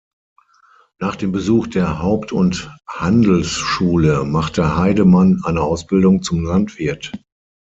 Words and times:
Nach 0.99 1.15
dem 1.15 1.31
Besuch 1.31 1.67
der 1.67 2.01
Haupt- 2.01 2.31
und 2.33 2.75
Handelsschule 2.87 4.23
machte 4.23 4.75
Heidemann 4.75 5.41
eine 5.43 5.61
Ausbildung 5.61 6.23
zum 6.23 6.43
Landwirt. 6.43 7.11